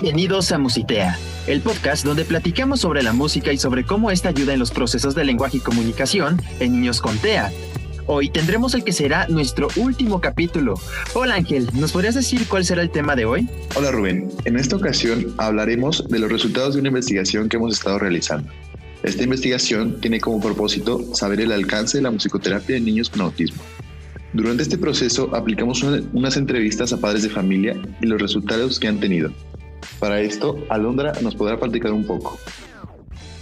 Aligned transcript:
Bienvenidos 0.00 0.50
a 0.50 0.58
Musitea, 0.58 1.16
el 1.46 1.60
podcast 1.60 2.04
donde 2.04 2.24
platicamos 2.24 2.80
sobre 2.80 3.02
la 3.02 3.12
música 3.12 3.52
y 3.52 3.58
sobre 3.58 3.84
cómo 3.84 4.10
esta 4.10 4.30
ayuda 4.30 4.52
en 4.52 4.58
los 4.58 4.72
procesos 4.72 5.14
de 5.14 5.24
lenguaje 5.24 5.58
y 5.58 5.60
comunicación 5.60 6.42
en 6.58 6.72
niños 6.72 7.00
con 7.00 7.16
TEA. 7.18 7.52
Hoy 8.06 8.28
tendremos 8.28 8.74
el 8.74 8.82
que 8.82 8.92
será 8.92 9.28
nuestro 9.28 9.68
último 9.76 10.20
capítulo. 10.20 10.74
Hola 11.14 11.36
Ángel, 11.36 11.70
¿nos 11.74 11.92
podrías 11.92 12.16
decir 12.16 12.46
cuál 12.48 12.64
será 12.64 12.82
el 12.82 12.90
tema 12.90 13.14
de 13.14 13.24
hoy? 13.24 13.48
Hola 13.76 13.92
Rubén, 13.92 14.30
en 14.44 14.58
esta 14.58 14.76
ocasión 14.76 15.32
hablaremos 15.38 16.06
de 16.08 16.18
los 16.18 16.30
resultados 16.30 16.74
de 16.74 16.80
una 16.80 16.88
investigación 16.88 17.48
que 17.48 17.56
hemos 17.56 17.74
estado 17.74 17.98
realizando. 18.00 18.50
Esta 19.04 19.22
investigación 19.22 20.00
tiene 20.00 20.20
como 20.20 20.40
propósito 20.40 21.14
saber 21.14 21.40
el 21.40 21.52
alcance 21.52 21.98
de 21.98 22.02
la 22.02 22.10
musicoterapia 22.10 22.76
en 22.76 22.84
niños 22.84 23.08
con 23.08 23.20
autismo. 23.20 23.62
Durante 24.32 24.64
este 24.64 24.76
proceso 24.76 25.30
aplicamos 25.32 25.84
unas 25.84 26.36
entrevistas 26.36 26.92
a 26.92 26.96
padres 27.00 27.22
de 27.22 27.30
familia 27.30 27.80
y 28.00 28.06
los 28.06 28.20
resultados 28.20 28.80
que 28.80 28.88
han 28.88 28.98
tenido. 28.98 29.30
Para 29.98 30.20
esto, 30.20 30.58
Alondra 30.68 31.12
nos 31.22 31.34
podrá 31.34 31.58
platicar 31.58 31.92
un 31.92 32.06
poco. 32.06 32.36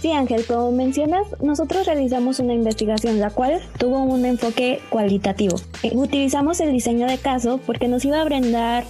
Sí, 0.01 0.11
Ángel, 0.11 0.45
como 0.45 0.71
mencionas, 0.73 1.27
nosotros 1.41 1.85
realizamos 1.85 2.39
una 2.39 2.53
investigación 2.53 3.21
la 3.21 3.29
cual 3.29 3.61
tuvo 3.77 4.03
un 4.03 4.25
enfoque 4.25 4.81
cualitativo. 4.89 5.55
Eh, 5.81 5.91
utilizamos 5.93 6.59
el 6.59 6.73
diseño 6.73 7.07
de 7.07 7.17
caso 7.17 7.59
porque 7.65 7.87
nos 7.87 8.03
iba 8.03 8.19
a 8.19 8.25
brindar 8.25 8.83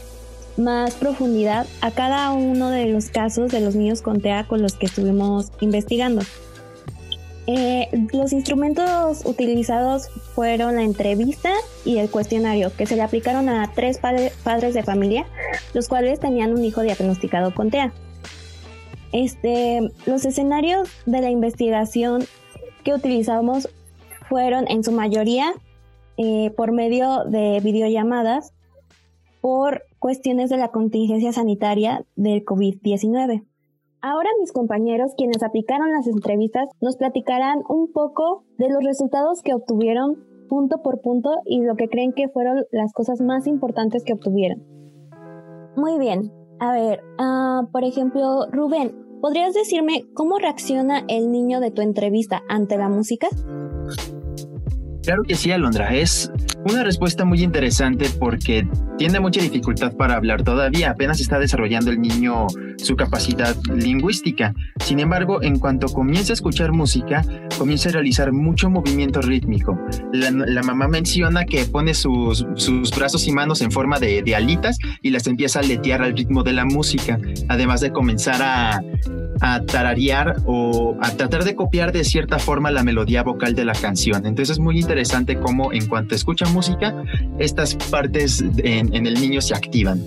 más 0.57 0.95
profundidad 0.95 1.67
a 1.81 1.91
cada 1.91 2.31
uno 2.31 2.69
de 2.69 2.87
los 2.87 3.09
casos 3.09 3.51
de 3.51 3.59
los 3.59 3.75
niños 3.75 4.01
con 4.01 4.21
TEA 4.21 4.47
con 4.47 4.63
los 4.63 4.73
que 4.73 4.87
estuvimos 4.87 5.51
investigando. 5.61 6.21
Eh, 7.45 7.89
los 8.13 8.31
instrumentos 8.31 9.25
utilizados 9.25 10.07
fueron 10.33 10.75
la 10.75 10.83
entrevista 10.83 11.51
y 11.83 11.97
el 11.97 12.09
cuestionario, 12.09 12.71
que 12.75 12.85
se 12.85 12.95
le 12.95 13.01
aplicaron 13.01 13.49
a 13.49 13.69
tres 13.73 13.99
padres 13.99 14.73
de 14.73 14.83
familia, 14.83 15.25
los 15.73 15.89
cuales 15.89 16.19
tenían 16.19 16.53
un 16.53 16.63
hijo 16.63 16.81
diagnosticado 16.81 17.53
con 17.53 17.69
TEA. 17.69 17.93
Este, 19.11 19.91
los 20.05 20.25
escenarios 20.25 20.89
de 21.05 21.21
la 21.21 21.29
investigación 21.29 22.25
que 22.83 22.93
utilizamos 22.93 23.69
fueron 24.27 24.65
en 24.69 24.83
su 24.83 24.91
mayoría 24.91 25.53
eh, 26.17 26.51
por 26.55 26.71
medio 26.71 27.23
de 27.25 27.59
videollamadas 27.61 28.53
por 29.41 29.83
cuestiones 29.99 30.49
de 30.49 30.57
la 30.57 30.69
contingencia 30.69 31.33
sanitaria 31.33 32.05
del 32.15 32.45
COVID-19. 32.45 33.43
Ahora 34.05 34.29
mis 34.41 34.51
compañeros, 34.51 35.13
quienes 35.15 35.41
aplicaron 35.43 35.89
las 35.93 36.07
entrevistas, 36.07 36.67
nos 36.81 36.97
platicarán 36.97 37.59
un 37.69 37.89
poco 37.93 38.43
de 38.57 38.67
los 38.67 38.83
resultados 38.83 39.41
que 39.41 39.53
obtuvieron 39.53 40.17
punto 40.49 40.81
por 40.83 40.99
punto 40.99 41.29
y 41.45 41.61
lo 41.61 41.77
que 41.77 41.87
creen 41.87 42.11
que 42.11 42.27
fueron 42.27 42.65
las 42.73 42.91
cosas 42.91 43.21
más 43.21 43.47
importantes 43.47 44.03
que 44.03 44.11
obtuvieron. 44.11 44.61
Muy 45.77 45.97
bien, 45.99 46.33
a 46.59 46.73
ver, 46.73 46.99
uh, 47.17 47.71
por 47.71 47.85
ejemplo, 47.85 48.45
Rubén, 48.51 48.91
¿podrías 49.21 49.53
decirme 49.53 50.03
cómo 50.13 50.37
reacciona 50.37 51.05
el 51.07 51.31
niño 51.31 51.61
de 51.61 51.71
tu 51.71 51.81
entrevista 51.81 52.41
ante 52.49 52.77
la 52.77 52.89
música? 52.89 53.29
Claro 55.03 55.23
que 55.25 55.35
sí, 55.35 55.49
Alondra. 55.51 55.95
Es 55.95 56.29
una 56.69 56.83
respuesta 56.83 57.23
muy 57.23 57.41
interesante 57.41 58.07
porque 58.19 58.67
tiene 58.97 59.21
mucha 59.21 59.41
dificultad 59.41 59.93
para 59.95 60.15
hablar 60.15 60.43
todavía. 60.43 60.91
Apenas 60.91 61.21
está 61.21 61.39
desarrollando 61.39 61.89
el 61.89 62.01
niño 62.01 62.47
su 62.77 62.95
capacidad 62.95 63.55
lingüística. 63.73 64.53
Sin 64.79 64.99
embargo, 64.99 65.41
en 65.41 65.59
cuanto 65.59 65.87
comienza 65.87 66.33
a 66.33 66.35
escuchar 66.35 66.71
música, 66.71 67.23
comienza 67.57 67.89
a 67.89 67.93
realizar 67.93 68.31
mucho 68.31 68.69
movimiento 68.69 69.21
rítmico. 69.21 69.79
La, 70.11 70.63
mamá 70.63 70.87
menciona 70.87 71.45
que 71.45 71.65
pone 71.65 71.93
sus, 71.93 72.45
sus, 72.55 72.91
brazos 72.91 73.27
y 73.27 73.31
manos 73.31 73.61
en 73.61 73.71
forma 73.71 73.99
de, 73.99 74.23
de 74.23 74.35
alitas 74.35 74.77
y 75.01 75.09
las 75.09 75.27
empieza 75.27 75.59
a 75.59 75.63
letear 75.63 76.01
al 76.01 76.15
ritmo 76.15 76.43
de 76.43 76.53
la 76.53 76.65
música, 76.65 77.19
además 77.49 77.81
de 77.81 77.91
comenzar 77.91 78.41
a, 78.41 78.81
a 79.41 79.61
tararear 79.61 80.37
o 80.45 80.95
a 81.01 81.11
tratar 81.11 81.43
de 81.43 81.55
copiar 81.55 81.91
de 81.91 82.03
cierta 82.03 82.39
forma 82.39 82.71
la 82.71 82.83
melodía 82.83 83.23
vocal 83.23 83.55
de 83.55 83.65
la 83.65 83.73
canción. 83.73 84.25
Entonces 84.25 84.51
es 84.51 84.59
muy 84.59 84.79
interesante 84.79 85.37
cómo 85.37 85.73
en 85.73 85.87
cuanto 85.87 86.15
escucha 86.15 86.45
música, 86.47 87.03
estas 87.39 87.75
partes 87.75 88.43
en, 88.57 89.05
el 89.05 89.13
niño 89.15 89.41
se 89.41 89.53
activan. 89.53 90.01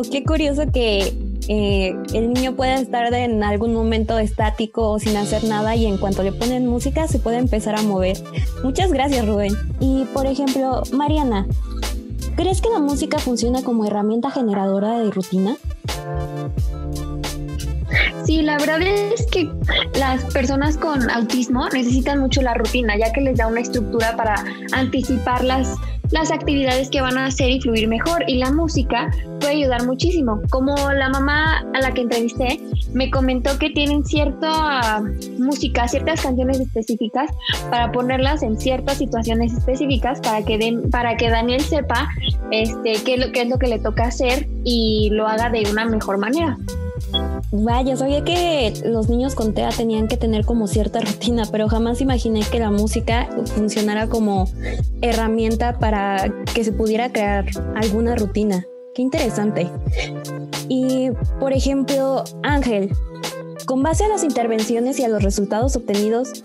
Qué 0.00 0.24
curioso 0.24 0.62
que 0.72 1.12
eh, 1.48 1.94
el 2.14 2.32
niño 2.32 2.54
pueda 2.54 2.76
estar 2.76 3.12
en 3.12 3.42
algún 3.42 3.74
momento 3.74 4.18
estático 4.18 4.90
o 4.90 4.98
sin 4.98 5.16
hacer 5.18 5.44
nada 5.44 5.76
y 5.76 5.84
en 5.84 5.98
cuanto 5.98 6.22
le 6.22 6.32
ponen 6.32 6.66
música 6.66 7.06
se 7.08 7.18
puede 7.18 7.36
empezar 7.36 7.74
a 7.76 7.82
mover. 7.82 8.16
Muchas 8.62 8.90
gracias 8.90 9.26
Rubén. 9.26 9.52
Y 9.80 10.04
por 10.14 10.26
ejemplo, 10.26 10.82
Mariana, 10.92 11.46
¿crees 12.36 12.62
que 12.62 12.70
la 12.70 12.78
música 12.78 13.18
funciona 13.18 13.62
como 13.62 13.84
herramienta 13.84 14.30
generadora 14.30 14.98
de 14.98 15.10
rutina? 15.10 15.56
Sí, 18.24 18.40
la 18.40 18.56
verdad 18.56 18.80
es 18.80 19.26
que 19.26 19.50
las 19.98 20.24
personas 20.32 20.78
con 20.78 21.10
autismo 21.10 21.68
necesitan 21.68 22.20
mucho 22.20 22.40
la 22.40 22.54
rutina, 22.54 22.96
ya 22.96 23.12
que 23.12 23.20
les 23.20 23.36
da 23.36 23.46
una 23.46 23.60
estructura 23.60 24.16
para 24.16 24.42
anticipar 24.72 25.44
las, 25.44 25.74
las 26.12 26.30
actividades 26.30 26.90
que 26.90 27.00
van 27.00 27.18
a 27.18 27.26
hacer 27.26 27.50
y 27.50 27.60
fluir 27.60 27.88
mejor. 27.88 28.24
Y 28.28 28.38
la 28.38 28.52
música 28.52 29.10
puede 29.40 29.54
ayudar 29.54 29.84
muchísimo. 29.84 30.40
Como 30.50 30.76
la 30.92 31.08
mamá 31.08 31.64
a 31.74 31.80
la 31.80 31.92
que 31.92 32.02
entrevisté 32.02 32.60
me 32.92 33.10
comentó 33.10 33.58
que 33.58 33.70
tienen 33.70 34.04
cierta 34.04 35.02
música, 35.38 35.88
ciertas 35.88 36.20
canciones 36.20 36.60
específicas 36.60 37.30
para 37.70 37.90
ponerlas 37.90 38.42
en 38.42 38.58
ciertas 38.58 38.98
situaciones 38.98 39.52
específicas 39.52 40.20
para 40.20 40.44
que, 40.44 40.58
den, 40.58 40.90
para 40.90 41.16
que 41.16 41.30
Daniel 41.30 41.60
sepa 41.60 42.08
este, 42.50 42.94
qué, 43.04 43.16
lo, 43.16 43.32
qué 43.32 43.42
es 43.42 43.48
lo 43.48 43.58
que 43.58 43.68
le 43.68 43.78
toca 43.78 44.04
hacer 44.04 44.46
y 44.64 45.10
lo 45.12 45.26
haga 45.26 45.50
de 45.50 45.64
una 45.70 45.86
mejor 45.86 46.18
manera. 46.18 46.58
Vaya, 47.50 47.96
sabía 47.96 48.24
que 48.24 48.72
los 48.84 49.08
niños 49.08 49.34
con 49.34 49.52
TEA 49.52 49.70
tenían 49.70 50.08
que 50.08 50.16
tener 50.16 50.44
como 50.44 50.66
cierta 50.66 51.00
rutina, 51.02 51.44
pero 51.50 51.68
jamás 51.68 52.00
imaginé 52.00 52.42
que 52.50 52.58
la 52.58 52.70
música 52.70 53.28
funcionara 53.54 54.08
como 54.08 54.48
herramienta 55.00 55.78
para 55.78 56.32
que 56.54 56.64
se 56.64 56.72
pudiera 56.72 57.12
crear 57.12 57.44
alguna 57.74 58.16
rutina. 58.16 58.64
Qué 58.94 59.02
interesante. 59.02 59.68
Y, 60.68 61.10
por 61.40 61.52
ejemplo, 61.52 62.24
Ángel, 62.42 62.92
con 63.66 63.82
base 63.82 64.04
a 64.04 64.08
las 64.08 64.24
intervenciones 64.24 64.98
y 64.98 65.04
a 65.04 65.08
los 65.08 65.22
resultados 65.22 65.76
obtenidos, 65.76 66.44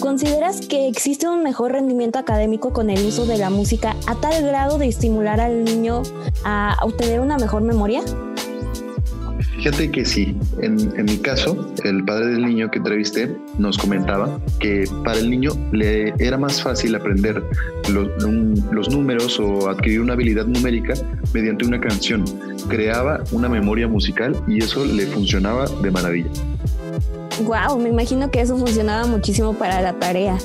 ¿consideras 0.00 0.66
que 0.66 0.88
existe 0.88 1.28
un 1.28 1.42
mejor 1.42 1.72
rendimiento 1.72 2.18
académico 2.18 2.72
con 2.72 2.90
el 2.90 3.06
uso 3.06 3.26
de 3.26 3.38
la 3.38 3.48
música 3.48 3.96
a 4.06 4.14
tal 4.16 4.42
grado 4.44 4.78
de 4.78 4.88
estimular 4.88 5.40
al 5.40 5.64
niño 5.64 6.02
a 6.44 6.76
obtener 6.82 7.20
una 7.20 7.38
mejor 7.38 7.62
memoria? 7.62 8.02
Fíjate 9.68 9.90
que 9.90 10.06
sí, 10.06 10.34
en, 10.62 11.04
mi 11.04 11.18
caso, 11.18 11.70
el 11.84 12.02
padre 12.02 12.28
del 12.28 12.46
niño 12.46 12.70
que 12.70 12.78
entrevisté 12.78 13.36
nos 13.58 13.76
comentaba 13.76 14.40
que 14.60 14.88
para 15.04 15.18
el 15.18 15.28
niño 15.28 15.52
le 15.72 16.14
era 16.18 16.38
más 16.38 16.62
fácil 16.62 16.94
aprender 16.94 17.44
los, 17.92 18.88
números 18.88 19.38
o 19.38 19.68
adquirir 19.68 20.00
una 20.00 20.14
habilidad 20.14 20.46
numérica 20.46 20.94
mediante 21.34 21.66
una 21.66 21.78
canción. 21.78 22.24
Creaba 22.68 23.22
una 23.30 23.50
memoria 23.50 23.86
musical 23.86 24.42
y 24.46 24.64
eso 24.64 24.86
le 24.86 25.04
funcionaba 25.04 25.66
de 25.82 25.90
maravilla. 25.90 26.30
Wow, 27.44 27.78
me 27.78 27.90
imagino 27.90 28.30
que 28.30 28.40
eso 28.40 28.56
funcionaba 28.56 29.06
muchísimo 29.06 29.52
para 29.52 29.82
la 29.82 29.92
tarea. 29.92 30.38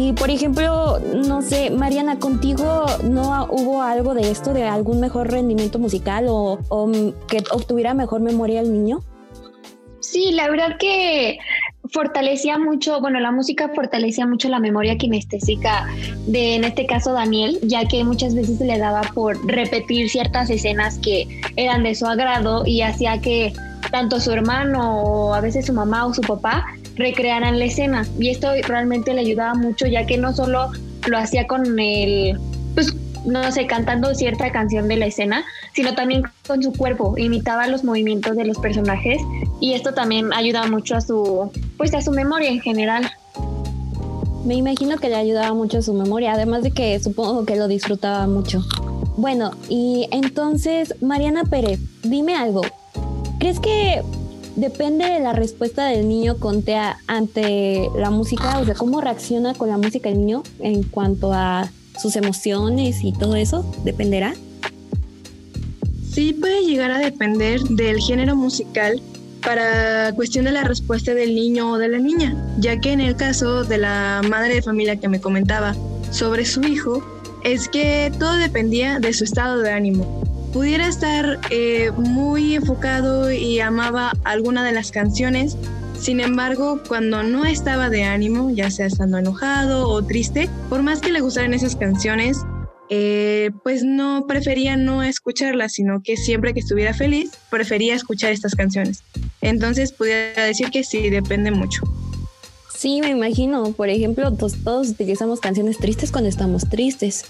Y 0.00 0.12
por 0.12 0.30
ejemplo, 0.30 1.00
no 1.00 1.42
sé, 1.42 1.70
Mariana, 1.70 2.20
¿contigo 2.20 2.86
no 3.02 3.48
hubo 3.50 3.82
algo 3.82 4.14
de 4.14 4.30
esto, 4.30 4.54
de 4.54 4.62
algún 4.62 5.00
mejor 5.00 5.28
rendimiento 5.28 5.80
musical 5.80 6.26
o, 6.28 6.60
que 7.26 7.38
obtuviera 7.50 7.94
mejor 7.94 8.20
memoria 8.20 8.60
el 8.60 8.72
niño? 8.72 9.00
Sí, 9.98 10.30
la 10.30 10.48
verdad 10.50 10.76
que 10.78 11.38
fortalecía 11.92 12.58
mucho, 12.58 13.00
bueno, 13.00 13.18
la 13.18 13.32
música 13.32 13.72
fortalecía 13.74 14.24
mucho 14.24 14.48
la 14.48 14.60
memoria 14.60 14.96
kinestésica 14.96 15.88
de, 16.28 16.54
en 16.54 16.62
este 16.62 16.86
caso, 16.86 17.12
Daniel, 17.12 17.58
ya 17.62 17.84
que 17.88 18.04
muchas 18.04 18.36
veces 18.36 18.60
le 18.60 18.78
daba 18.78 19.00
por 19.16 19.44
repetir 19.48 20.08
ciertas 20.10 20.48
escenas 20.48 21.00
que 21.00 21.26
eran 21.56 21.82
de 21.82 21.96
su 21.96 22.06
agrado 22.06 22.64
y 22.64 22.82
hacía 22.82 23.20
que 23.20 23.52
tanto 23.90 24.20
su 24.20 24.30
hermano 24.30 25.02
o 25.02 25.34
a 25.34 25.40
veces 25.40 25.66
su 25.66 25.72
mamá 25.72 26.06
o 26.06 26.14
su 26.14 26.20
papá 26.20 26.64
recrearan 26.98 27.58
la 27.58 27.64
escena. 27.64 28.06
Y 28.18 28.28
esto 28.28 28.48
realmente 28.66 29.14
le 29.14 29.20
ayudaba 29.20 29.54
mucho, 29.54 29.86
ya 29.86 30.04
que 30.04 30.18
no 30.18 30.34
solo 30.34 30.70
lo 31.06 31.18
hacía 31.18 31.46
con 31.46 31.78
el, 31.78 32.38
pues, 32.74 32.94
no 33.24 33.50
sé, 33.50 33.66
cantando 33.66 34.14
cierta 34.14 34.50
canción 34.52 34.88
de 34.88 34.96
la 34.96 35.06
escena, 35.06 35.44
sino 35.74 35.94
también 35.94 36.22
con 36.46 36.62
su 36.62 36.72
cuerpo, 36.72 37.14
imitaba 37.16 37.66
los 37.66 37.84
movimientos 37.84 38.36
de 38.36 38.44
los 38.44 38.58
personajes 38.58 39.20
y 39.60 39.74
esto 39.74 39.94
también 39.94 40.32
ayuda 40.32 40.66
mucho 40.66 40.96
a 40.96 41.00
su, 41.00 41.50
pues, 41.76 41.94
a 41.94 42.00
su 42.00 42.10
memoria 42.10 42.50
en 42.50 42.60
general. 42.60 43.10
Me 44.44 44.54
imagino 44.54 44.96
que 44.96 45.08
le 45.08 45.16
ayudaba 45.16 45.52
mucho 45.54 45.78
a 45.78 45.82
su 45.82 45.92
memoria, 45.94 46.32
además 46.32 46.62
de 46.62 46.70
que 46.70 46.98
supongo 47.00 47.44
que 47.44 47.56
lo 47.56 47.68
disfrutaba 47.68 48.26
mucho. 48.26 48.64
Bueno, 49.16 49.50
y 49.68 50.08
entonces, 50.12 50.94
Mariana 51.02 51.44
Pérez, 51.44 51.80
dime 52.02 52.34
algo. 52.36 52.62
¿Crees 53.40 53.58
que 53.60 54.02
depende 54.58 55.06
de 55.06 55.20
la 55.20 55.32
respuesta 55.32 55.86
del 55.86 56.08
niño 56.08 56.38
con 56.38 56.62
TEA 56.62 56.98
ante 57.06 57.88
la 57.96 58.10
música, 58.10 58.58
o 58.58 58.64
sea, 58.64 58.74
cómo 58.74 59.00
reacciona 59.00 59.54
con 59.54 59.68
la 59.68 59.78
música 59.78 60.08
el 60.08 60.18
niño 60.18 60.42
en 60.60 60.82
cuanto 60.82 61.32
a 61.32 61.70
sus 62.00 62.16
emociones 62.16 63.02
y 63.02 63.12
todo 63.12 63.36
eso, 63.36 63.64
dependerá. 63.84 64.34
Sí 66.12 66.32
puede 66.32 66.64
llegar 66.64 66.90
a 66.90 66.98
depender 66.98 67.60
del 67.62 68.00
género 68.00 68.34
musical 68.34 69.00
para 69.44 70.12
cuestión 70.14 70.46
de 70.46 70.52
la 70.52 70.64
respuesta 70.64 71.14
del 71.14 71.34
niño 71.34 71.72
o 71.72 71.78
de 71.78 71.88
la 71.88 71.98
niña, 71.98 72.36
ya 72.58 72.80
que 72.80 72.92
en 72.92 73.00
el 73.00 73.14
caso 73.16 73.64
de 73.64 73.78
la 73.78 74.22
madre 74.28 74.54
de 74.54 74.62
familia 74.62 74.96
que 74.96 75.08
me 75.08 75.20
comentaba 75.20 75.76
sobre 76.10 76.44
su 76.44 76.62
hijo, 76.62 77.04
es 77.44 77.68
que 77.68 78.12
todo 78.18 78.34
dependía 78.34 78.98
de 78.98 79.12
su 79.12 79.24
estado 79.24 79.60
de 79.60 79.70
ánimo. 79.70 80.17
Pudiera 80.52 80.88
estar 80.88 81.40
eh, 81.50 81.90
muy 81.96 82.54
enfocado 82.54 83.30
y 83.30 83.60
amaba 83.60 84.12
alguna 84.24 84.64
de 84.64 84.72
las 84.72 84.90
canciones, 84.90 85.56
sin 86.00 86.20
embargo, 86.20 86.80
cuando 86.86 87.22
no 87.22 87.44
estaba 87.44 87.90
de 87.90 88.04
ánimo, 88.04 88.50
ya 88.50 88.70
sea 88.70 88.86
estando 88.86 89.18
enojado 89.18 89.88
o 89.88 90.02
triste, 90.02 90.48
por 90.68 90.82
más 90.82 91.00
que 91.00 91.10
le 91.10 91.20
gustaran 91.20 91.54
esas 91.54 91.74
canciones, 91.76 92.38
eh, 92.88 93.50
pues 93.64 93.82
no 93.82 94.26
prefería 94.26 94.76
no 94.76 95.02
escucharlas, 95.02 95.72
sino 95.72 96.00
que 96.02 96.16
siempre 96.16 96.54
que 96.54 96.60
estuviera 96.60 96.94
feliz, 96.94 97.32
prefería 97.50 97.94
escuchar 97.94 98.32
estas 98.32 98.54
canciones. 98.54 99.02
Entonces 99.40 99.92
pudiera 99.92 100.44
decir 100.44 100.70
que 100.70 100.84
sí, 100.84 101.10
depende 101.10 101.50
mucho. 101.50 101.82
Sí, 102.74 103.00
me 103.00 103.08
imagino. 103.08 103.72
Por 103.72 103.88
ejemplo, 103.88 104.32
pues, 104.36 104.62
todos 104.62 104.88
utilizamos 104.88 105.40
canciones 105.40 105.78
tristes 105.78 106.12
cuando 106.12 106.30
estamos 106.30 106.68
tristes. 106.68 107.24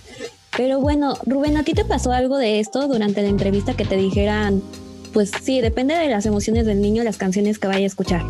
Pero 0.56 0.80
bueno, 0.80 1.14
Rubén, 1.26 1.56
¿a 1.56 1.62
ti 1.62 1.74
te 1.74 1.84
pasó 1.84 2.12
algo 2.12 2.36
de 2.36 2.60
esto 2.60 2.88
durante 2.88 3.22
la 3.22 3.28
entrevista 3.28 3.74
que 3.74 3.84
te 3.84 3.96
dijeran, 3.96 4.62
pues 5.12 5.30
sí, 5.42 5.60
depende 5.60 5.94
de 5.94 6.08
las 6.08 6.26
emociones 6.26 6.66
del 6.66 6.80
niño 6.80 7.04
las 7.04 7.16
canciones 7.16 7.58
que 7.58 7.68
vaya 7.68 7.84
a 7.84 7.86
escuchar? 7.86 8.22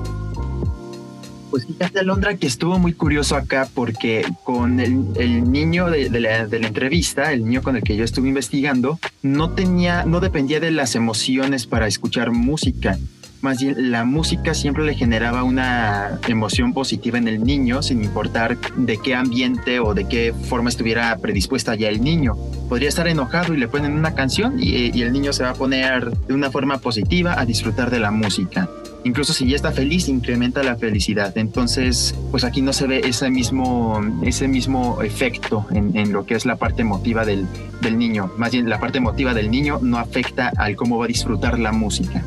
Pues 1.50 1.67
fíjate, 1.67 2.00
Alondra, 2.00 2.37
que 2.37 2.47
estuvo 2.47 2.79
muy 2.79 2.93
curioso 2.93 3.35
acá 3.35 3.69
porque 3.73 4.25
con 4.44 4.81
el, 4.81 5.50
niño 5.50 5.91
de, 5.91 6.11
la, 6.11 6.47
de, 6.47 6.61
la, 6.61 6.67
entrevista, 6.67 7.32
el 7.32 7.44
niño 7.44 7.62
con 7.62 7.76
el 7.76 7.82
que 7.82 7.97
yo 7.97 8.05
estuve 8.05 8.29
investigando, 8.29 8.99
no 9.23 9.50
tenía, 9.55 10.05
no 10.05 10.21
dependía 10.21 10.61
de 10.61 10.71
las 10.71 10.94
emociones 10.94 11.67
para 11.67 11.87
escuchar 11.87 12.32
música. 12.32 12.99
Más 13.40 13.61
bien, 13.61 13.93
la 13.93 14.05
música 14.05 14.52
siempre 14.52 14.85
le 14.85 14.94
generaba 14.94 15.44
una 15.44 16.19
emoción 16.26 16.73
positiva 16.73 17.19
en 17.19 17.29
el 17.29 17.44
niño, 17.44 17.82
sin 17.82 18.02
importar 18.02 18.58
de 18.76 18.99
qué 18.99 19.14
ambiente 19.14 19.79
o 19.79 19.94
de 19.94 20.08
qué 20.08 20.35
forma 20.49 20.70
estuviera 20.70 21.17
predispuesta 21.19 21.75
ya 21.76 21.88
el 21.88 22.02
niño. 22.02 22.35
Podría 22.69 22.88
estar 22.88 23.06
enojado 23.06 23.55
y 23.55 23.58
le 23.58 23.69
ponen 23.69 23.93
una 23.93 24.14
canción 24.14 24.58
y, 24.58 24.96
y 24.96 25.02
el 25.02 25.12
niño 25.12 25.32
se 25.32 25.44
va 25.44 25.50
a 25.50 25.55
poner 25.55 26.11
de 26.11 26.35
una 26.35 26.50
forma 26.50 26.79
positiva 26.79 27.38
a 27.38 27.44
disfrutar 27.44 27.90
de 27.90 28.00
la 28.00 28.11
música 28.11 28.69
incluso 29.05 29.32
si 29.32 29.49
ya 29.49 29.56
está 29.56 29.73
feliz, 29.73 30.08
incrementa 30.08 30.62
la 30.62 30.76
felicidad. 30.76 31.37
Entonces, 31.37 32.14
pues 32.31 32.44
aquí 32.44 32.62
no 32.62 32.73
se 32.73 32.87
ve 32.87 33.00
ese 33.05 33.31
mismo, 33.31 34.00
ese 34.23 34.49
mismo 34.49 35.02
efecto 35.02 35.67
en, 35.70 35.96
en 35.96 36.12
lo 36.12 36.26
que 36.26 36.35
es 36.35 36.46
la 36.46 36.56
parte 36.56 36.82
emotiva 36.82 37.25
del, 37.25 37.46
del, 37.81 37.99
niño. 37.99 38.31
Más 38.37 38.52
bien, 38.52 38.69
la 38.69 38.79
parte 38.79 38.99
emotiva 38.99 39.35
del 39.35 39.50
niño 39.50 39.79
no 39.82 39.99
afecta 39.99 40.52
al 40.56 40.76
cómo 40.76 40.99
va 40.99 41.06
a 41.06 41.08
disfrutar 41.08 41.58
la 41.58 41.73
música. 41.73 42.23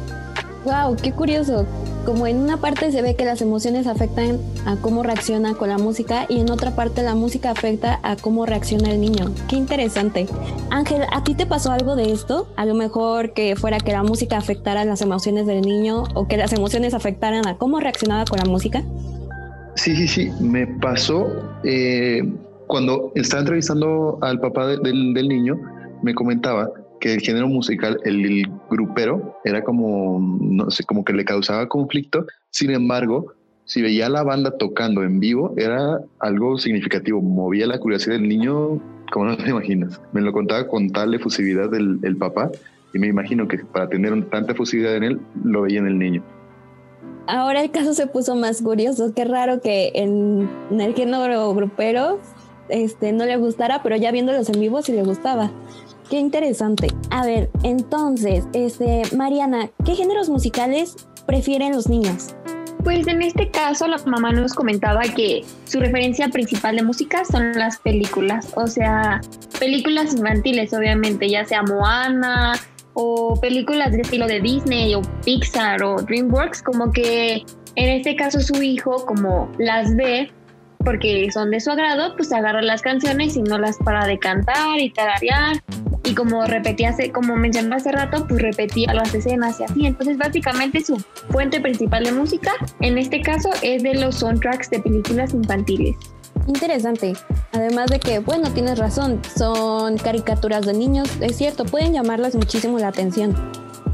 Wow, 0.64 0.96
qué 0.96 1.12
curioso. 1.12 1.66
Como 2.06 2.28
en 2.28 2.38
una 2.38 2.58
parte 2.58 2.92
se 2.92 3.02
ve 3.02 3.16
que 3.16 3.26
las 3.26 3.42
emociones 3.42 3.88
afectan 3.88 4.40
a 4.66 4.76
cómo 4.76 5.02
reacciona 5.02 5.56
con 5.56 5.70
la 5.70 5.80
música 5.80 6.26
y 6.30 6.40
en 6.40 6.52
otra 6.52 6.76
parte 6.76 7.02
la 7.02 7.16
música 7.16 7.50
afecta 7.50 8.00
a 8.04 8.16
cómo 8.16 8.46
reacciona 8.46 8.92
el 8.92 9.02
niño. 9.02 9.34
Qué 9.50 9.56
interesante. 9.56 10.28
Ángel, 10.70 11.02
¿a 11.12 11.24
ti 11.24 11.34
te 11.34 11.48
pasó 11.48 11.72
algo 11.72 11.96
de 11.96 12.12
esto? 12.12 12.48
A 12.58 12.66
lo 12.66 12.76
mejor 12.76 13.34
que 13.34 13.56
fuera 13.56 13.80
que 13.80 13.92
la 13.92 14.04
música 14.04 14.38
afectara 14.38 14.86
las 14.86 15.02
emociones 15.02 15.48
del 15.48 15.62
niño 15.62 16.04
o 16.14 16.28
que 16.28 16.38
las 16.38 16.54
emociones 16.54 16.94
afectaran 16.94 17.48
a 17.48 17.58
cómo 17.58 17.80
reaccionaba 17.80 18.26
con 18.26 18.40
la 18.40 18.46
música. 18.46 18.84
Sí, 19.76 19.96
sí, 19.96 20.08
sí. 20.08 20.32
Me 20.40 20.68
pasó 20.68 21.28
eh, 21.64 22.22
cuando 22.68 23.12
estaba 23.16 23.42
entrevistando 23.42 24.20
al 24.22 24.40
papá 24.40 24.68
del, 24.68 25.14
del 25.14 25.28
niño, 25.28 25.56
me 26.04 26.14
comentaba 26.14 26.70
que 27.02 27.16
el 27.16 27.20
género 27.20 27.50
musical, 27.50 28.00
el, 28.06 28.48
grupero, 28.70 29.38
era 29.44 29.64
como, 29.64 30.20
no 30.40 30.72
sé, 30.72 30.86
como 30.86 31.04
que 31.04 31.12
le 31.12 31.26
causaba 31.26 31.68
conflicto. 31.68 32.26
Sin 32.52 32.72
embargo, 32.72 33.34
si 33.66 33.82
veía 33.82 34.08
la 34.08 34.24
banda 34.24 34.58
tocando 34.58 35.04
en 35.04 35.20
vivo, 35.20 35.54
era 35.58 36.00
algo 36.20 36.58
significativo. 36.58 37.22
Movía 37.22 37.68
la 37.68 37.80
curiosidad 37.80 38.16
del 38.16 38.30
niño, 38.30 38.80
como 39.12 39.26
no 39.26 39.36
te 39.36 39.50
imaginas. 39.50 40.00
Me 40.14 40.22
lo 40.22 40.32
contaba 40.32 40.68
con 40.68 40.92
tal 40.92 41.14
efusividad 41.14 41.70
del 41.70 42.00
el 42.04 42.16
papá 42.16 42.50
y 42.94 43.00
me 43.00 43.08
imagino 43.08 43.48
que 43.48 43.58
para 43.58 43.90
tener 43.90 44.30
tanta 44.30 44.54
efusividad 44.54 44.96
en 44.96 45.04
él, 45.04 45.20
lo 45.44 45.64
veía 45.64 45.80
en 45.80 45.88
el 45.88 46.00
niño. 46.00 46.24
Ahora 47.28 47.62
el 47.62 47.72
caso 47.72 47.94
se 47.94 48.08
puso 48.08 48.36
más 48.36 48.62
curioso. 48.62 49.14
Qué 49.16 49.26
raro 49.26 49.62
que 49.62 49.92
en, 49.96 50.50
en 50.70 50.82
el 50.82 50.94
género 50.94 51.54
grupero 51.54 52.20
este, 52.70 53.12
no 53.12 53.26
le 53.26 53.38
gustara, 53.38 53.82
pero 53.84 53.96
ya 53.96 54.12
viéndolos 54.12 54.50
en 54.50 54.60
vivo 54.60 54.82
sí 54.82 54.92
le 54.92 55.04
gustaba. 55.04 55.52
Qué 56.12 56.20
interesante. 56.20 56.90
A 57.10 57.26
ver, 57.26 57.50
entonces, 57.64 58.44
este, 58.52 59.04
Mariana, 59.16 59.70
¿qué 59.86 59.96
géneros 59.96 60.28
musicales 60.28 61.08
prefieren 61.26 61.72
los 61.72 61.88
niños? 61.88 62.36
Pues 62.84 63.08
en 63.08 63.22
este 63.22 63.50
caso 63.50 63.88
la 63.88 63.98
mamá 64.06 64.34
nos 64.34 64.54
comentaba 64.54 65.04
que 65.04 65.46
su 65.64 65.80
referencia 65.80 66.28
principal 66.28 66.76
de 66.76 66.84
música 66.84 67.24
son 67.24 67.54
las 67.54 67.80
películas, 67.80 68.52
o 68.58 68.68
sea, 68.68 69.22
películas 69.58 70.14
infantiles 70.14 70.74
obviamente, 70.74 71.30
ya 71.30 71.46
sea 71.46 71.64
Moana 71.64 72.60
o 72.94 73.40
películas 73.40 73.94
de 73.94 74.02
estilo 74.02 74.28
de 74.28 74.42
Disney 74.42 74.94
o 74.96 75.02
Pixar 75.24 75.82
o 75.82 76.02
DreamWorks, 76.02 76.62
como 76.62 76.92
que 76.92 77.46
en 77.76 77.90
este 77.90 78.18
caso 78.18 78.42
su 78.42 78.62
hijo 78.62 79.06
como 79.06 79.50
las 79.60 79.96
ve 79.96 80.30
porque 80.84 81.30
son 81.32 81.52
de 81.52 81.62
su 81.62 81.72
agrado, 81.72 82.18
pues 82.18 82.34
agarra 82.34 82.62
las 82.62 82.82
canciones 82.82 83.38
y 83.38 83.44
no 83.44 83.58
las 83.58 83.78
para 83.78 84.06
de 84.08 84.20
cantar 84.20 84.78
y 84.78 84.90
tararear 84.90 85.62
y 86.12 86.14
como 86.14 86.46
repetía, 86.46 86.94
como 87.14 87.38
mencioné 87.38 87.74
hace 87.74 87.90
rato, 87.90 88.26
pues 88.28 88.42
repetía 88.42 88.94
las 88.94 89.14
escenas 89.14 89.62
y 89.62 89.64
así. 89.64 89.86
Entonces, 89.86 90.18
básicamente 90.18 90.84
su 90.84 90.98
fuente 91.30 91.62
principal 91.62 92.04
de 92.04 92.12
música, 92.12 92.52
en 92.82 92.98
este 92.98 93.22
caso, 93.22 93.50
es 93.62 93.82
de 93.82 93.96
los 93.96 94.16
soundtracks 94.16 94.70
de 94.70 94.82
películas 94.82 95.34
infantiles. 95.34 95.96
Interesante. 96.48 97.14
Además 97.54 97.90
de 97.92 98.00
que, 98.00 98.20
bueno, 98.20 98.52
tienes 98.52 98.78
razón, 98.78 99.22
son 99.38 99.98
caricaturas 99.98 100.66
de 100.66 100.74
niños, 100.74 101.10
es 101.22 101.38
cierto, 101.38 101.64
pueden 101.64 101.94
llamarles 101.94 102.36
muchísimo 102.36 102.78
la 102.78 102.90
atención. 102.90 103.34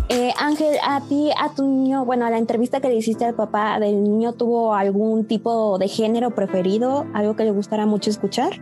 Eh, 0.09 0.31
Ángel, 0.39 0.75
a 0.83 1.01
ti, 1.01 1.29
a 1.39 1.53
tu 1.53 1.67
niño, 1.67 2.03
bueno, 2.03 2.25
a 2.25 2.31
la 2.31 2.39
entrevista 2.39 2.79
que 2.79 2.87
le 2.87 2.95
hiciste 2.95 3.25
al 3.25 3.35
papá 3.35 3.79
del 3.79 4.01
niño, 4.01 4.33
¿tuvo 4.33 4.73
algún 4.73 5.25
tipo 5.25 5.77
de 5.77 5.87
género 5.87 6.31
preferido? 6.31 7.05
¿Algo 7.13 7.35
que 7.35 7.43
le 7.43 7.51
gustara 7.51 7.85
mucho 7.85 8.09
escuchar? 8.09 8.53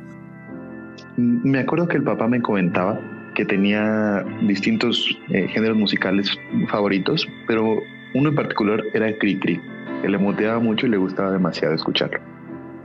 Me 1.15 1.59
acuerdo 1.59 1.87
que 1.87 1.97
el 1.97 2.03
papá 2.03 2.27
me 2.27 2.41
comentaba 2.41 2.99
que 3.35 3.45
tenía 3.45 4.25
distintos 4.47 5.15
eh, 5.29 5.47
géneros 5.47 5.77
musicales 5.77 6.31
favoritos, 6.69 7.27
pero 7.47 7.83
uno 8.15 8.29
en 8.29 8.35
particular 8.35 8.81
era 8.93 9.15
Cricri, 9.17 9.61
que 10.01 10.09
le 10.09 10.17
motivaba 10.17 10.59
mucho 10.59 10.87
y 10.87 10.89
le 10.89 10.97
gustaba 10.97 11.31
demasiado 11.31 11.75
escucharlo. 11.75 12.19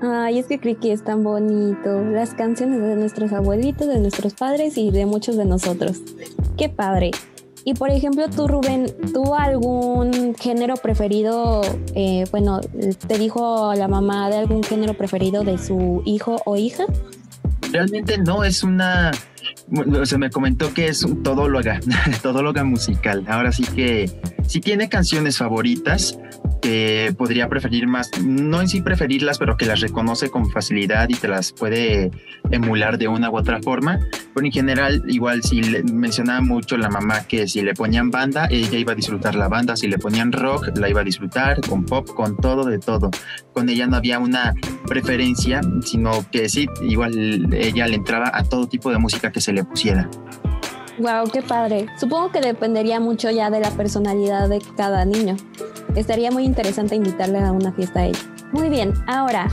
Ay, 0.02 0.38
es 0.38 0.47
que 0.47 0.59
Cricri 0.59 0.90
es 0.90 1.04
tan 1.04 1.23
bonito. 1.23 2.02
Las 2.04 2.35
canciones 2.35 2.80
de 2.80 2.97
nuestros 2.97 3.33
abuelitos, 3.33 3.87
de 3.87 4.00
nuestros 4.00 4.35
padres 4.35 4.78
y 4.78 4.90
de 4.90 5.04
muchos 5.07 5.37
de 5.37 5.45
nosotros. 5.45 6.02
Qué 6.57 6.69
padre. 6.69 7.11
Y 7.64 7.75
por 7.75 7.90
ejemplo, 7.90 8.25
tú, 8.35 8.49
Rubén, 8.49 8.87
¿tuvo 9.12 9.37
algún 9.37 10.35
género 10.35 10.76
preferido? 10.76 11.61
Eh, 11.95 12.25
bueno, 12.30 12.61
¿te 13.07 13.19
dijo 13.19 13.75
la 13.75 13.87
mamá 13.87 14.30
de 14.30 14.38
algún 14.38 14.62
género 14.62 14.95
preferido 14.95 15.45
de 15.45 15.59
su 15.59 16.02
hijo 16.07 16.40
o 16.47 16.57
hija? 16.57 16.85
Realmente 17.71 18.16
no, 18.16 18.42
es 18.42 18.64
una 18.64 19.11
se 20.05 20.19
me 20.19 20.31
comentó 20.31 20.73
que 20.75 20.89
es 20.89 21.03
un 21.03 21.23
todóloga, 21.23 21.81
todóloga 22.23 22.65
musical. 22.65 23.25
Ahora 23.29 23.53
sí 23.53 23.65
que 23.65 24.11
sí 24.47 24.61
tiene 24.61 24.89
canciones 24.89 25.39
favoritas 25.39 26.19
que 26.61 27.14
podría 27.17 27.49
preferir 27.49 27.87
más, 27.87 28.11
no 28.23 28.61
en 28.61 28.69
sí 28.69 28.81
preferirlas, 28.83 29.38
pero 29.38 29.57
que 29.57 29.67
las 29.67 29.81
reconoce 29.81 30.31
con 30.31 30.50
facilidad 30.50 31.09
y 31.09 31.14
te 31.14 31.29
las 31.29 31.52
puede 31.52 32.11
emular 32.50 32.99
de 32.99 33.09
una 33.09 33.31
u 33.31 33.37
otra 33.37 33.61
forma. 33.62 33.99
Pero 34.35 34.47
en 34.47 34.52
general, 34.52 35.02
igual 35.09 35.43
si 35.43 35.62
le 35.62 35.83
mencionaba 35.83 36.40
mucho 36.40 36.76
la 36.76 36.88
mamá 36.88 37.25
que 37.26 37.49
si 37.49 37.62
le 37.62 37.75
ponían 37.75 38.11
banda, 38.11 38.47
ella 38.50 38.79
iba 38.79 38.93
a 38.93 38.97
disfrutar 38.97 39.35
la 39.35 39.49
banda, 39.49 39.76
si 39.76 39.88
le 39.88 39.99
ponían 39.99 40.33
rock, 40.33 40.76
la 40.76 40.88
iba 40.88 41.00
a 41.00 41.05
disfrutar, 41.05 41.61
con 41.62 41.85
pop, 41.85 42.09
con 42.14 42.37
todo, 42.37 42.64
de 42.64 42.79
todo. 42.79 43.11
Con 43.52 43.69
ella 43.69 43.87
no 43.87 43.97
había 43.97 44.19
una 44.19 44.55
preferencia, 44.87 45.61
sino 45.83 46.11
que 46.31 46.49
sí, 46.49 46.67
igual 46.83 47.52
ella 47.52 47.87
le 47.87 47.97
entraba 47.97 48.31
a 48.33 48.45
todo 48.45 48.69
tipo 48.69 48.90
de 48.90 48.99
música 48.99 49.33
que 49.33 49.40
se 49.40 49.52
le 49.52 49.64
pusiera. 49.64 50.09
Wow, 50.99 51.31
qué 51.33 51.40
padre. 51.40 51.87
Supongo 51.99 52.31
que 52.31 52.40
dependería 52.40 53.00
mucho 53.00 53.31
ya 53.31 53.49
de 53.50 53.61
la 53.61 53.71
personalidad 53.71 54.50
de 54.50 54.61
cada 54.76 55.07
niño. 55.07 55.37
Estaría 55.97 56.31
muy 56.31 56.45
interesante 56.45 56.95
invitarle 56.95 57.41
a 57.41 57.53
una 57.53 57.73
fiesta 57.73 58.01
a 58.01 58.07
ella. 58.07 58.19
Muy 58.53 58.69
bien, 58.69 58.93
ahora, 59.07 59.49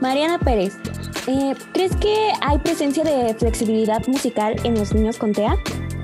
Mariana 0.00 0.38
Pérez, 0.38 0.76
eh, 1.26 1.54
¿crees 1.72 1.94
que 1.96 2.32
hay 2.40 2.58
presencia 2.58 3.04
de 3.04 3.34
flexibilidad 3.34 4.06
musical 4.08 4.56
en 4.64 4.74
los 4.74 4.92
niños 4.94 5.18
con 5.18 5.32
TEA? 5.32 5.56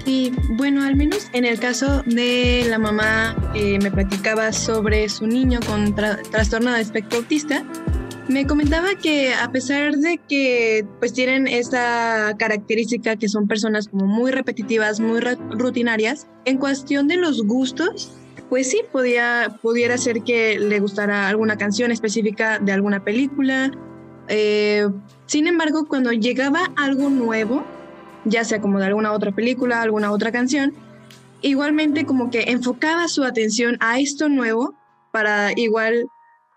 Sí, 0.04 0.32
bueno, 0.56 0.82
al 0.84 0.96
menos 0.96 1.28
en 1.32 1.44
el 1.44 1.58
caso 1.58 2.02
de 2.06 2.64
la 2.68 2.78
mamá 2.78 3.36
que 3.52 3.78
me 3.78 3.90
platicaba 3.90 4.52
sobre 4.52 5.08
su 5.08 5.26
niño 5.26 5.60
con 5.66 5.94
trastorno 5.94 6.72
de 6.72 6.80
espectro 6.80 7.18
autista, 7.18 7.64
Me 8.28 8.46
comentaba 8.46 8.88
que 9.02 9.32
a 9.32 9.50
pesar 9.50 9.96
de 9.96 10.20
que 10.28 10.84
pues 10.98 11.14
tienen 11.14 11.48
esta 11.48 12.34
característica 12.38 13.16
que 13.16 13.26
son 13.26 13.48
personas 13.48 13.88
como 13.88 14.04
muy 14.04 14.32
repetitivas, 14.32 15.00
muy 15.00 15.20
rutinarias, 15.20 16.26
en 16.44 16.58
cuestión 16.58 17.08
de 17.08 17.16
los 17.16 17.42
gustos, 17.42 18.17
pues 18.48 18.70
sí, 18.70 18.82
podía, 18.90 19.58
pudiera 19.62 19.98
ser 19.98 20.22
que 20.22 20.58
le 20.58 20.80
gustara 20.80 21.28
alguna 21.28 21.56
canción 21.56 21.90
específica 21.90 22.58
de 22.58 22.72
alguna 22.72 23.04
película. 23.04 23.70
Eh, 24.28 24.88
sin 25.26 25.46
embargo, 25.46 25.86
cuando 25.86 26.12
llegaba 26.12 26.70
algo 26.76 27.10
nuevo, 27.10 27.64
ya 28.24 28.44
sea 28.44 28.60
como 28.60 28.78
de 28.78 28.86
alguna 28.86 29.12
otra 29.12 29.32
película, 29.32 29.82
alguna 29.82 30.10
otra 30.10 30.32
canción, 30.32 30.74
igualmente 31.42 32.06
como 32.06 32.30
que 32.30 32.44
enfocaba 32.48 33.08
su 33.08 33.24
atención 33.24 33.76
a 33.80 34.00
esto 34.00 34.28
nuevo 34.28 34.74
para 35.12 35.52
igual 35.56 36.08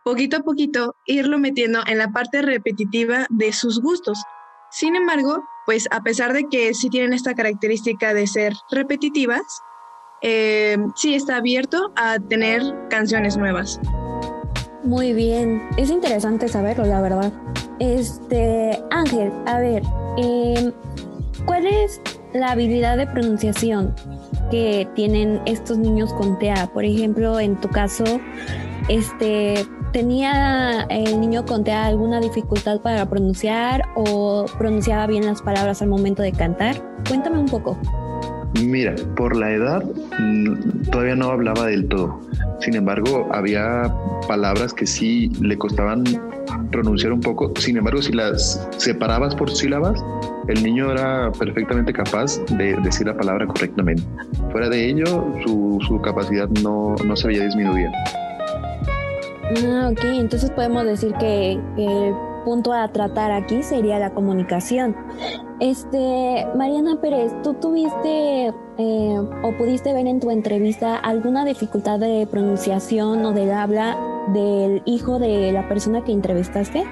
poquito 0.03 0.37
a 0.37 0.41
poquito 0.41 0.95
irlo 1.05 1.37
metiendo 1.37 1.81
en 1.85 1.97
la 1.97 2.11
parte 2.11 2.41
repetitiva 2.41 3.27
de 3.29 3.53
sus 3.53 3.81
gustos. 3.81 4.21
Sin 4.71 4.95
embargo, 4.95 5.43
pues 5.65 5.87
a 5.91 6.01
pesar 6.01 6.33
de 6.33 6.45
que 6.49 6.73
sí 6.73 6.89
tienen 6.89 7.13
esta 7.13 7.35
característica 7.35 8.13
de 8.13 8.25
ser 8.25 8.53
repetitivas, 8.71 9.41
eh, 10.21 10.77
sí 10.95 11.15
está 11.15 11.37
abierto 11.37 11.91
a 11.95 12.19
tener 12.19 12.61
canciones 12.89 13.37
nuevas. 13.37 13.79
Muy 14.83 15.13
bien, 15.13 15.61
es 15.77 15.89
interesante 15.89 16.47
saberlo, 16.47 16.85
la 16.85 17.01
verdad. 17.01 17.31
Este, 17.79 18.79
Ángel, 18.89 19.31
a 19.45 19.59
ver, 19.59 19.83
em, 20.17 20.71
¿cuál 21.45 21.67
es 21.67 22.01
la 22.33 22.51
habilidad 22.51 22.97
de 22.97 23.07
pronunciación 23.07 23.93
que 24.49 24.87
tienen 24.95 25.41
estos 25.45 25.77
niños 25.77 26.13
con 26.13 26.37
TEA? 26.39 26.67
Por 26.73 26.83
ejemplo, 26.83 27.39
en 27.39 27.59
tu 27.59 27.69
caso, 27.69 28.03
este, 28.89 29.65
¿tenía 29.93 30.81
el 30.89 31.19
niño 31.19 31.45
con 31.45 31.63
TEA 31.63 31.85
alguna 31.85 32.19
dificultad 32.19 32.81
para 32.81 33.07
pronunciar 33.07 33.83
o 33.95 34.45
pronunciaba 34.57 35.05
bien 35.07 35.25
las 35.25 35.41
palabras 35.41 35.81
al 35.81 35.89
momento 35.89 36.23
de 36.23 36.31
cantar? 36.31 36.75
Cuéntame 37.07 37.37
un 37.37 37.47
poco. 37.47 37.77
Mira, 38.59 38.95
por 39.15 39.35
la 39.35 39.51
edad 39.51 39.83
mm, 40.19 40.89
todavía 40.91 41.15
no 41.15 41.29
hablaba 41.29 41.67
del 41.67 41.87
todo. 41.87 42.19
Sin 42.59 42.75
embargo, 42.75 43.29
había 43.31 43.93
palabras 44.27 44.73
que 44.73 44.85
sí 44.85 45.31
le 45.41 45.57
costaban 45.57 46.03
pronunciar 46.71 47.11
un 47.13 47.21
poco. 47.21 47.51
Sin 47.57 47.77
embargo, 47.77 48.01
si 48.01 48.11
las 48.11 48.67
separabas 48.77 49.35
por 49.35 49.51
sílabas, 49.51 50.03
el 50.47 50.63
niño 50.63 50.91
era 50.91 51.31
perfectamente 51.31 51.93
capaz 51.93 52.39
de 52.57 52.75
decir 52.83 53.07
la 53.07 53.15
palabra 53.15 53.45
correctamente. 53.47 54.03
Fuera 54.51 54.69
de 54.69 54.89
ello, 54.89 55.05
su, 55.45 55.99
capacidad 56.03 56.49
no, 56.63 56.95
no 57.05 57.15
se 57.15 57.27
había 57.27 57.45
disminuido. 57.45 57.91
Ah, 59.65 59.89
ok, 59.91 60.03
entonces 60.03 60.49
podemos 60.51 60.85
decir 60.85 61.13
que, 61.19 61.53
el 61.77 62.13
punto 62.45 62.73
a 62.73 62.87
tratar 62.91 63.31
aquí 63.31 63.61
sería 63.61 63.99
la 63.99 64.11
comunicación. 64.11 64.95
Este, 65.61 66.47
Mariana 66.57 66.99
Pérez, 66.99 67.31
¿tú 67.43 67.53
tuviste 67.53 68.47
eh, 68.47 69.19
o 69.43 69.57
pudiste 69.59 69.93
ver 69.93 70.07
en 70.07 70.19
tu 70.19 70.31
entrevista 70.31 70.95
alguna 70.97 71.45
dificultad 71.45 71.99
de 71.99 72.25
pronunciación 72.25 73.23
o 73.23 73.31
del 73.31 73.51
habla 73.51 73.95
del 74.33 74.81
hijo 74.87 75.19
de 75.19 75.51
la 75.51 75.69
persona 75.69 76.03
que 76.03 76.13
entrevistaste? 76.13 76.83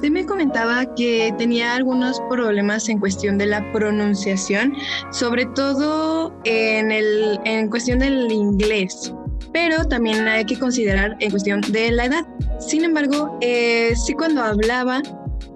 Sí 0.00 0.10
me 0.10 0.24
comentaba 0.24 0.86
que 0.94 1.34
tenía 1.36 1.74
algunos 1.74 2.22
problemas 2.30 2.88
en 2.88 3.00
cuestión 3.00 3.36
de 3.36 3.44
la 3.44 3.70
pronunciación, 3.70 4.72
sobre 5.10 5.44
todo 5.44 6.32
en, 6.44 6.90
el, 6.90 7.38
en 7.44 7.68
cuestión 7.68 7.98
del 7.98 8.32
inglés 8.32 9.12
pero 9.52 9.84
también 9.84 10.28
hay 10.28 10.44
que 10.44 10.58
considerar 10.58 11.16
en 11.20 11.30
cuestión 11.30 11.60
de 11.62 11.90
la 11.90 12.04
edad. 12.04 12.26
Sin 12.60 12.84
embargo, 12.84 13.38
eh, 13.40 13.94
sí 13.96 14.12
cuando 14.12 14.42
hablaba 14.42 15.02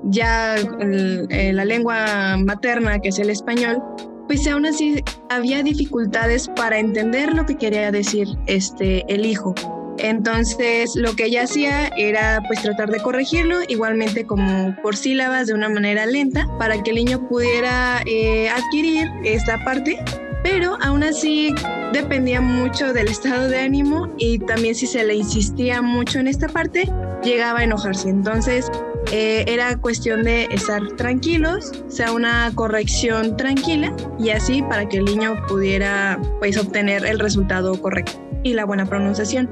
ya 0.04 0.56
eh, 0.56 1.52
la 1.52 1.64
lengua 1.64 2.36
materna, 2.38 2.98
que 3.00 3.08
es 3.08 3.18
el 3.18 3.30
español, 3.30 3.82
pues 4.26 4.46
aún 4.46 4.66
así 4.66 5.02
había 5.28 5.62
dificultades 5.62 6.48
para 6.48 6.78
entender 6.78 7.34
lo 7.34 7.44
que 7.46 7.56
quería 7.56 7.90
decir 7.90 8.28
este, 8.46 9.04
el 9.12 9.26
hijo. 9.26 9.54
Entonces 9.98 10.96
lo 10.96 11.14
que 11.14 11.26
ella 11.26 11.42
hacía 11.42 11.88
era 11.98 12.42
pues 12.46 12.62
tratar 12.62 12.90
de 12.90 13.00
corregirlo, 13.00 13.58
igualmente 13.68 14.24
como 14.24 14.74
por 14.82 14.96
sílabas 14.96 15.48
de 15.48 15.54
una 15.54 15.68
manera 15.68 16.06
lenta, 16.06 16.46
para 16.58 16.82
que 16.82 16.90
el 16.90 16.96
niño 16.96 17.28
pudiera 17.28 18.02
eh, 18.06 18.48
adquirir 18.48 19.08
esta 19.22 19.62
parte 19.64 19.98
pero 20.42 20.76
aún 20.82 21.02
así 21.02 21.54
dependía 21.92 22.40
mucho 22.40 22.92
del 22.92 23.08
estado 23.08 23.48
de 23.48 23.60
ánimo 23.60 24.12
y 24.18 24.38
también 24.40 24.74
si 24.74 24.86
se 24.86 25.04
le 25.04 25.14
insistía 25.14 25.82
mucho 25.82 26.18
en 26.18 26.26
esta 26.26 26.48
parte, 26.48 26.90
llegaba 27.22 27.60
a 27.60 27.64
enojarse. 27.64 28.08
Entonces 28.08 28.70
eh, 29.12 29.44
era 29.46 29.76
cuestión 29.76 30.22
de 30.22 30.44
estar 30.46 30.80
tranquilos, 30.96 31.70
sea 31.88 32.12
una 32.12 32.50
corrección 32.54 33.36
tranquila 33.36 33.94
y 34.18 34.30
así 34.30 34.62
para 34.62 34.88
que 34.88 34.96
el 34.96 35.04
niño 35.04 35.36
pudiera 35.48 36.18
pues 36.38 36.56
obtener 36.56 37.04
el 37.04 37.18
resultado 37.18 37.78
correcto 37.80 38.12
y 38.42 38.54
la 38.54 38.64
buena 38.64 38.86
pronunciación. 38.86 39.50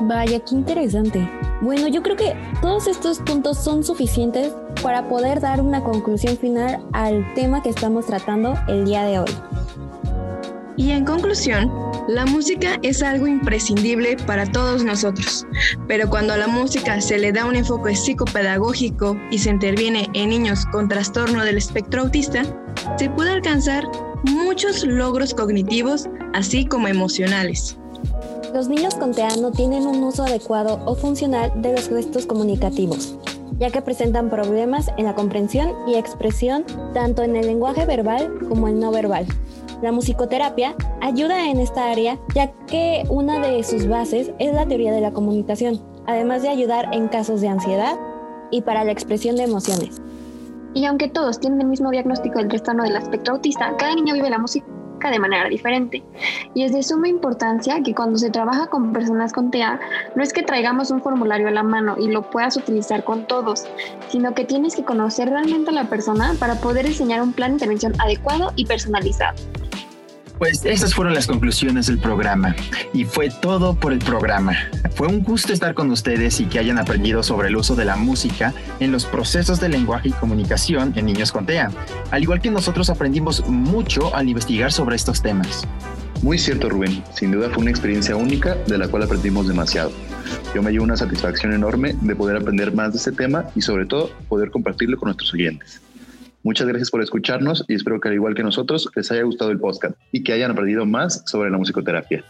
Vaya, 0.00 0.40
qué 0.40 0.54
interesante. 0.54 1.28
Bueno, 1.60 1.86
yo 1.88 2.02
creo 2.02 2.16
que 2.16 2.34
todos 2.60 2.88
estos 2.88 3.18
puntos 3.20 3.62
son 3.62 3.84
suficientes 3.84 4.52
para 4.82 5.08
poder 5.08 5.40
dar 5.40 5.60
una 5.60 5.84
conclusión 5.84 6.36
final 6.38 6.82
al 6.92 7.34
tema 7.34 7.62
que 7.62 7.68
estamos 7.68 8.06
tratando 8.06 8.54
el 8.66 8.86
día 8.86 9.04
de 9.04 9.20
hoy. 9.20 9.61
Y 10.76 10.90
en 10.90 11.04
conclusión, 11.04 11.70
la 12.08 12.24
música 12.24 12.78
es 12.82 13.02
algo 13.02 13.26
imprescindible 13.26 14.16
para 14.26 14.46
todos 14.46 14.82
nosotros, 14.82 15.46
pero 15.86 16.08
cuando 16.08 16.32
a 16.32 16.38
la 16.38 16.48
música 16.48 17.00
se 17.00 17.18
le 17.18 17.30
da 17.30 17.44
un 17.44 17.56
enfoque 17.56 17.94
psicopedagógico 17.94 19.16
y 19.30 19.38
se 19.38 19.50
interviene 19.50 20.08
en 20.14 20.30
niños 20.30 20.64
con 20.72 20.88
trastorno 20.88 21.44
del 21.44 21.58
espectro 21.58 22.02
autista, 22.02 22.42
se 22.96 23.10
puede 23.10 23.30
alcanzar 23.30 23.84
muchos 24.24 24.84
logros 24.84 25.34
cognitivos, 25.34 26.08
así 26.32 26.64
como 26.64 26.88
emocionales. 26.88 27.76
Los 28.54 28.68
niños 28.68 28.94
con 28.94 29.12
TEA 29.12 29.36
no 29.36 29.50
tienen 29.50 29.86
un 29.86 30.02
uso 30.02 30.24
adecuado 30.24 30.80
o 30.86 30.94
funcional 30.94 31.52
de 31.62 31.72
los 31.72 31.88
gestos 31.88 32.26
comunicativos, 32.26 33.16
ya 33.58 33.70
que 33.70 33.82
presentan 33.82 34.30
problemas 34.30 34.88
en 34.98 35.04
la 35.04 35.14
comprensión 35.14 35.70
y 35.86 35.94
expresión 35.94 36.64
tanto 36.92 37.22
en 37.22 37.36
el 37.36 37.46
lenguaje 37.46 37.86
verbal 37.86 38.30
como 38.48 38.68
el 38.68 38.78
no 38.80 38.90
verbal. 38.90 39.26
La 39.82 39.90
musicoterapia 39.90 40.76
ayuda 41.00 41.50
en 41.50 41.58
esta 41.58 41.90
área 41.90 42.16
ya 42.36 42.52
que 42.68 43.02
una 43.08 43.40
de 43.40 43.64
sus 43.64 43.88
bases 43.88 44.30
es 44.38 44.54
la 44.54 44.64
teoría 44.64 44.92
de 44.92 45.00
la 45.00 45.10
comunicación, 45.10 45.82
además 46.06 46.42
de 46.42 46.50
ayudar 46.50 46.88
en 46.92 47.08
casos 47.08 47.40
de 47.40 47.48
ansiedad 47.48 47.98
y 48.52 48.62
para 48.62 48.84
la 48.84 48.92
expresión 48.92 49.34
de 49.34 49.42
emociones. 49.42 50.00
Y 50.72 50.84
aunque 50.84 51.08
todos 51.08 51.40
tienen 51.40 51.62
el 51.62 51.66
mismo 51.66 51.90
diagnóstico 51.90 52.38
del 52.38 52.46
trastorno 52.46 52.84
del 52.84 52.94
espectro 52.94 53.34
autista, 53.34 53.76
cada 53.76 53.96
niño 53.96 54.14
vive 54.14 54.30
la 54.30 54.38
música 54.38 54.66
de 55.10 55.18
manera 55.18 55.48
diferente. 55.48 56.00
Y 56.54 56.62
es 56.62 56.72
de 56.72 56.84
suma 56.84 57.08
importancia 57.08 57.82
que 57.82 57.92
cuando 57.92 58.18
se 58.18 58.30
trabaja 58.30 58.68
con 58.68 58.92
personas 58.92 59.32
con 59.32 59.50
TEA, 59.50 59.80
no 60.14 60.22
es 60.22 60.32
que 60.32 60.44
traigamos 60.44 60.92
un 60.92 61.02
formulario 61.02 61.48
a 61.48 61.50
la 61.50 61.64
mano 61.64 61.96
y 61.98 62.06
lo 62.06 62.30
puedas 62.30 62.56
utilizar 62.56 63.02
con 63.02 63.26
todos, 63.26 63.66
sino 64.10 64.32
que 64.32 64.44
tienes 64.44 64.76
que 64.76 64.84
conocer 64.84 65.28
realmente 65.28 65.70
a 65.70 65.74
la 65.74 65.90
persona 65.90 66.36
para 66.38 66.54
poder 66.54 66.86
diseñar 66.86 67.20
un 67.20 67.32
plan 67.32 67.50
de 67.50 67.54
intervención 67.56 67.94
adecuado 68.00 68.52
y 68.54 68.64
personalizado. 68.64 69.34
Pues 70.42 70.64
esas 70.64 70.92
fueron 70.92 71.14
las 71.14 71.28
conclusiones 71.28 71.86
del 71.86 72.00
programa 72.00 72.56
y 72.92 73.04
fue 73.04 73.30
todo 73.30 73.76
por 73.76 73.92
el 73.92 74.00
programa. 74.00 74.56
Fue 74.96 75.06
un 75.06 75.22
gusto 75.22 75.52
estar 75.52 75.72
con 75.72 75.88
ustedes 75.92 76.40
y 76.40 76.46
que 76.46 76.58
hayan 76.58 76.78
aprendido 76.78 77.22
sobre 77.22 77.46
el 77.46 77.54
uso 77.54 77.76
de 77.76 77.84
la 77.84 77.94
música 77.94 78.52
en 78.80 78.90
los 78.90 79.04
procesos 79.04 79.60
de 79.60 79.68
lenguaje 79.68 80.08
y 80.08 80.10
comunicación 80.10 80.94
en 80.96 81.06
niños 81.06 81.30
con 81.30 81.46
TEA, 81.46 81.70
al 82.10 82.24
igual 82.24 82.40
que 82.40 82.50
nosotros 82.50 82.90
aprendimos 82.90 83.46
mucho 83.46 84.12
al 84.16 84.28
investigar 84.28 84.72
sobre 84.72 84.96
estos 84.96 85.22
temas. 85.22 85.64
Muy 86.22 86.38
cierto, 86.38 86.68
Rubén. 86.68 87.04
Sin 87.14 87.30
duda 87.30 87.48
fue 87.48 87.62
una 87.62 87.70
experiencia 87.70 88.16
única 88.16 88.56
de 88.66 88.78
la 88.78 88.88
cual 88.88 89.04
aprendimos 89.04 89.46
demasiado. 89.46 89.92
Yo 90.56 90.60
me 90.60 90.72
llevo 90.72 90.82
una 90.82 90.96
satisfacción 90.96 91.52
enorme 91.52 91.94
de 92.00 92.16
poder 92.16 92.36
aprender 92.36 92.74
más 92.74 92.90
de 92.90 92.98
este 92.98 93.12
tema 93.12 93.44
y 93.54 93.60
sobre 93.60 93.86
todo 93.86 94.10
poder 94.28 94.50
compartirlo 94.50 94.96
con 94.96 95.06
nuestros 95.06 95.32
oyentes. 95.34 95.80
Muchas 96.44 96.66
gracias 96.66 96.90
por 96.90 97.02
escucharnos 97.02 97.64
y 97.68 97.74
espero 97.74 98.00
que 98.00 98.08
al 98.08 98.14
igual 98.14 98.34
que 98.34 98.42
nosotros 98.42 98.90
les 98.96 99.10
haya 99.12 99.22
gustado 99.22 99.50
el 99.50 99.60
podcast 99.60 99.94
y 100.10 100.24
que 100.24 100.32
hayan 100.32 100.50
aprendido 100.50 100.84
más 100.84 101.22
sobre 101.26 101.50
la 101.50 101.58
musicoterapia. 101.58 102.24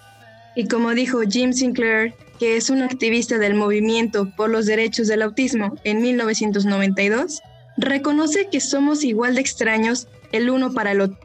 Y 0.55 0.69
como 0.69 0.91
dijo 0.91 1.21
Jim 1.23 1.53
Sinclair, 1.55 2.13
que 2.39 2.57
es 2.57 2.69
un 2.69 2.83
activista 2.83 3.39
del 3.39 3.55
movimiento 3.55 4.31
por 4.37 4.51
los 4.51 4.67
derechos 4.67 5.09
del 5.09 5.23
autismo 5.23 5.77
en 5.85 6.03
1992, 6.03 7.41
reconoce 7.79 8.49
que 8.51 8.61
somos 8.61 9.03
igual 9.03 9.35
de 9.37 9.41
extraños 9.41 10.09
el 10.33 10.51
uno 10.51 10.73
para 10.75 10.93
el 10.93 11.01
otro 11.01 11.19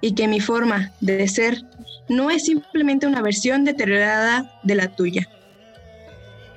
y 0.00 0.14
que 0.14 0.28
mi 0.28 0.40
forma 0.40 0.92
de 1.00 1.28
ser 1.28 1.62
no 2.08 2.30
es 2.30 2.46
simplemente 2.46 3.06
una 3.06 3.20
versión 3.20 3.64
deteriorada 3.64 4.50
de 4.62 4.74
la 4.74 4.88
tuya. 4.88 5.28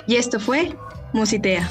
Y 0.07 0.15
esto 0.15 0.39
fue 0.39 0.75
Musitea. 1.13 1.69